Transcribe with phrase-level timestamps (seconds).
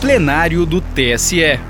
[0.00, 1.60] plenário do TSE.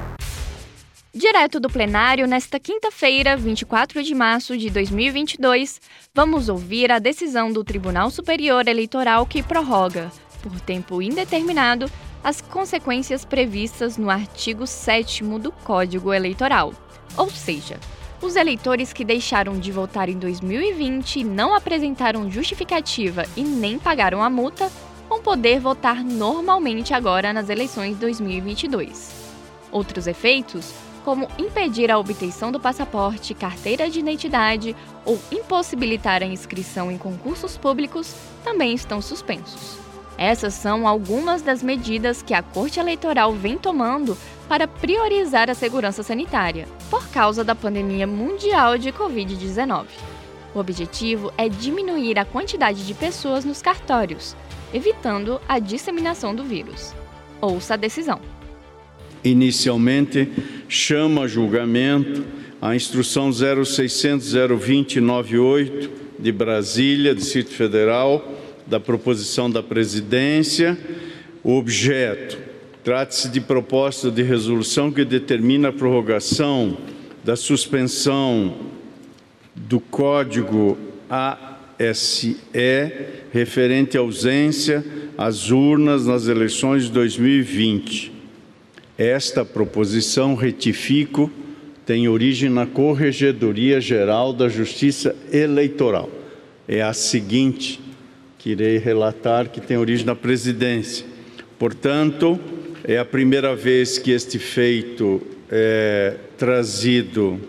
[1.12, 5.80] Direto do plenário, nesta quinta-feira, 24 de março de 2022,
[6.14, 11.90] vamos ouvir a decisão do Tribunal Superior Eleitoral que prorroga, por tempo indeterminado,
[12.22, 16.72] as consequências previstas no artigo 7 do Código Eleitoral.
[17.16, 17.80] Ou seja,
[18.22, 24.22] os eleitores que deixaram de votar em 2020 e não apresentaram justificativa e nem pagaram
[24.22, 24.70] a multa
[25.10, 29.10] vão poder votar normalmente agora nas eleições 2022.
[29.72, 30.72] Outros efeitos
[31.04, 37.56] como impedir a obtenção do passaporte, carteira de identidade ou impossibilitar a inscrição em concursos
[37.56, 39.78] públicos, também estão suspensos.
[40.18, 46.02] Essas são algumas das medidas que a Corte Eleitoral vem tomando para priorizar a segurança
[46.02, 49.86] sanitária, por causa da pandemia mundial de Covid-19.
[50.54, 54.36] O objetivo é diminuir a quantidade de pessoas nos cartórios,
[54.72, 56.94] evitando a disseminação do vírus.
[57.40, 58.20] Ouça a decisão
[59.24, 60.28] inicialmente
[60.68, 62.24] chama a julgamento
[62.60, 68.34] a instrução 0600 020 98 de Brasília, Distrito Federal,
[68.66, 70.76] da proposição da presidência.
[71.42, 72.38] O objeto
[72.84, 76.76] trata-se de proposta de resolução que determina a prorrogação
[77.24, 78.56] da suspensão
[79.54, 80.76] do código
[81.80, 82.36] ASE
[83.32, 84.84] referente à ausência
[85.16, 88.20] às urnas nas eleições de 2020
[89.00, 91.32] esta proposição, retifico,
[91.86, 96.10] tem origem na Corregedoria Geral da Justiça Eleitoral.
[96.68, 97.80] É a seguinte
[98.36, 101.06] que irei relatar, que tem origem na presidência.
[101.58, 102.38] Portanto,
[102.84, 107.40] é a primeira vez que este feito é trazido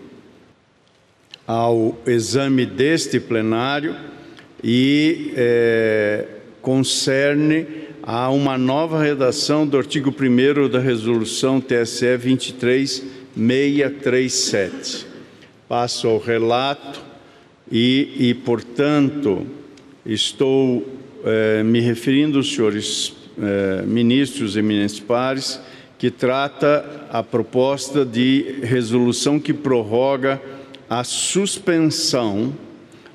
[1.46, 3.94] ao exame deste plenário
[4.62, 6.24] e é,
[6.60, 7.66] concerne
[8.02, 15.06] a uma nova redação do artigo 1 da resolução TSE 23637.
[15.68, 17.02] Passo ao relato
[17.70, 19.46] e, e portanto,
[20.04, 20.86] estou
[21.24, 25.60] eh, me referindo senhores eh, ministros eminentes pares,
[25.96, 30.42] que trata a proposta de resolução que prorroga
[30.90, 32.52] a suspensão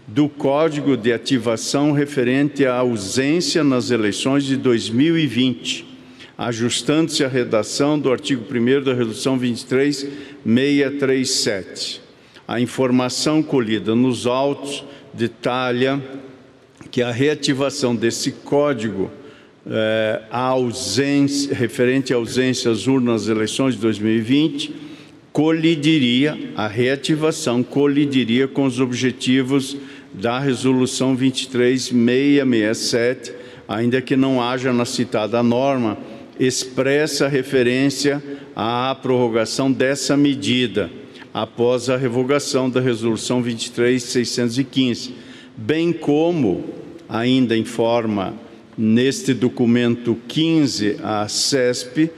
[0.08, 5.86] do Código de Ativação referente à ausência nas eleições de 2020,
[6.38, 12.00] ajustando-se à redação do artigo 1 da Resolução 23637.
[12.48, 16.02] A informação colhida nos autos detalha
[16.90, 19.12] que a reativação desse código
[19.70, 24.88] eh, ausência, referente à ausência às urnas nas eleições de 2020
[25.38, 29.78] colidiria, a reativação colidiria com os objetivos
[30.20, 33.34] da Resolução 23667,
[33.68, 36.00] ainda que não haja na citada norma
[36.40, 38.24] expressa referência
[38.56, 40.90] à prorrogação dessa medida
[41.34, 45.14] após a revogação da Resolução 23615,
[45.56, 46.66] bem como,
[47.08, 48.34] ainda informa
[48.78, 52.10] neste documento 15 a CESP,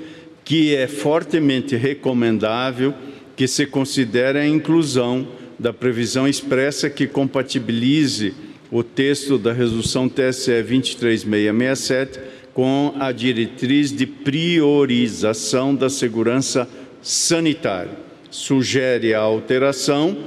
[0.46, 2.94] que é fortemente recomendável
[3.36, 5.28] que se considere a inclusão
[5.60, 8.34] da previsão expressa que compatibilize
[8.72, 12.20] o texto da resolução TSE 23667
[12.54, 16.68] com a diretriz de priorização da segurança
[17.02, 17.92] sanitária.
[18.32, 20.18] Sugere a alteração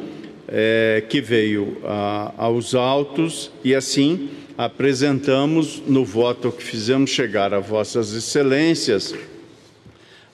[0.48, 4.28] é, que veio a, aos autos e assim
[4.58, 9.14] apresentamos no voto que fizemos chegar a vossas excelências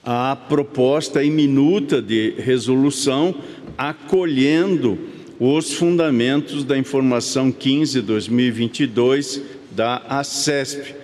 [0.03, 3.35] a proposta em minuta de resolução
[3.79, 4.99] acolhendo
[5.39, 9.41] os fundamentos da informação 15/2022
[9.71, 10.95] da ACESP,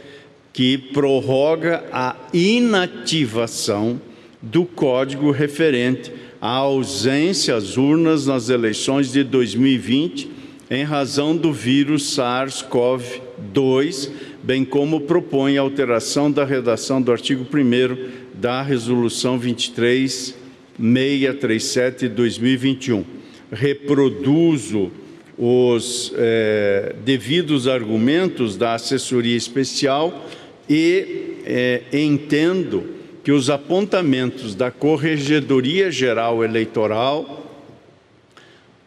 [0.52, 4.02] que prorroga a inativação
[4.42, 10.30] do código referente à ausência às urnas nas eleições de 2020
[10.70, 14.10] em razão do vírus SARS-CoV-2,
[14.44, 17.98] bem como propõe a alteração da redação do artigo 1
[18.34, 20.44] da resolução 23
[20.82, 23.04] 637-2021.
[23.52, 24.92] Reproduzo
[25.38, 30.26] os eh, devidos argumentos da assessoria especial
[30.70, 37.44] e eh, entendo que os apontamentos da Corregedoria Geral Eleitoral,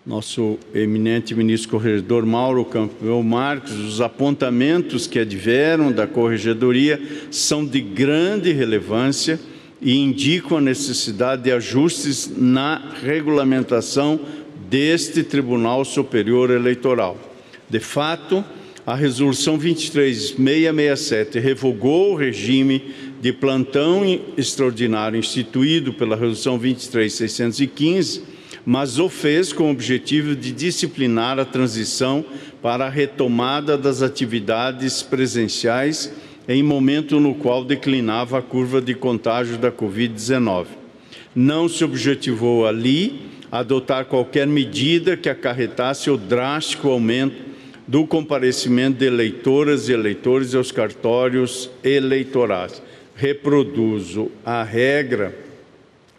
[0.07, 7.01] nosso eminente ministro corregedor Mauro Campeão Marcos, os apontamentos que advieram da Corregedoria
[7.31, 9.39] são de grande relevância
[9.81, 14.21] e indicam a necessidade de ajustes na regulamentação
[14.69, 17.17] deste Tribunal Superior Eleitoral.
[17.71, 18.45] De fato,
[18.87, 24.03] a Resolução 23667 revogou o regime de plantão
[24.37, 28.23] extraordinário instituído pela Resolução 23615,
[28.65, 32.25] mas o fez com o objetivo de disciplinar a transição
[32.63, 36.11] para a retomada das atividades presenciais
[36.49, 40.65] em momento no qual declinava a curva de contágio da Covid-19.
[41.37, 43.21] Não se objetivou ali
[43.53, 47.37] adotar qualquer medida que acarretasse o drástico aumento
[47.87, 52.83] do comparecimento de eleitoras e eleitores aos cartórios eleitorais.
[53.15, 55.37] Reproduzo a regra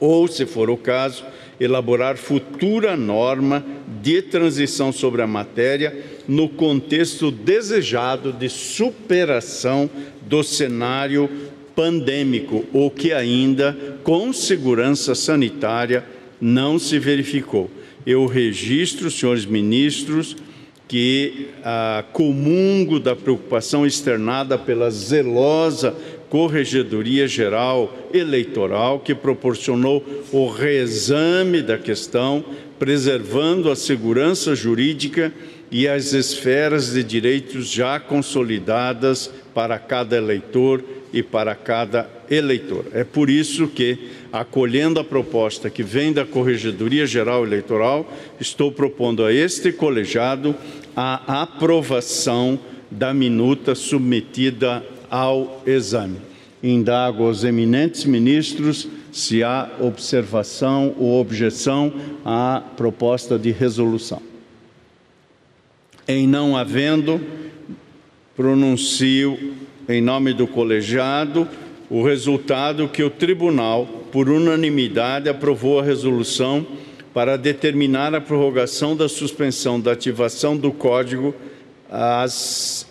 [0.00, 1.22] ou, se for o caso,
[1.62, 3.64] elaborar futura norma
[4.02, 9.88] de transição sobre a matéria no contexto desejado de superação
[10.22, 11.30] do cenário
[11.74, 16.04] pandêmico, o que ainda, com segurança sanitária,
[16.40, 17.70] não se verificou.
[18.04, 20.36] Eu registro, senhores ministros,
[20.92, 25.96] que ah, comungo da preocupação externada pela zelosa
[26.28, 32.44] Corregedoria Geral Eleitoral, que proporcionou o reexame da questão,
[32.78, 35.32] preservando a segurança jurídica
[35.70, 42.86] e as esferas de direitos já consolidadas para cada eleitor e para cada eleitor.
[42.94, 43.98] É por isso que,
[44.32, 50.54] acolhendo a proposta que vem da Corregedoria Geral Eleitoral, estou propondo a este colegiado
[50.96, 52.58] a aprovação
[52.90, 56.18] da minuta submetida ao exame.
[56.62, 61.92] Indago aos eminentes ministros se há observação ou objeção
[62.24, 64.22] à proposta de resolução.
[66.08, 67.20] Em não havendo,
[68.34, 69.54] pronuncio
[69.88, 71.48] em nome do colegiado,
[71.92, 76.66] o resultado que o tribunal, por unanimidade, aprovou a resolução
[77.12, 81.34] para determinar a prorrogação da suspensão da ativação do código
[81.90, 82.86] ASE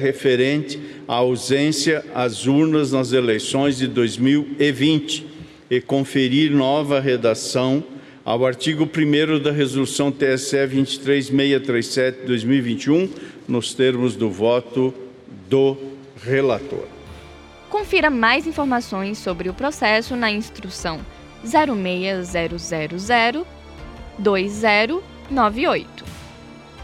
[0.00, 5.24] referente à ausência às urnas nas eleições de 2020
[5.70, 7.84] e conferir nova redação
[8.24, 13.08] ao artigo 1 da Resolução TSE 23637-2021,
[13.46, 14.92] nos termos do voto
[15.48, 15.76] do
[16.24, 16.95] relator.
[17.70, 21.00] Confira mais informações sobre o processo na instrução
[21.44, 23.46] 06000
[24.18, 26.04] 2098.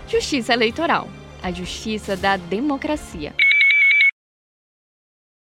[0.08, 1.08] Justiça Eleitoral
[1.42, 3.34] a justiça da democracia.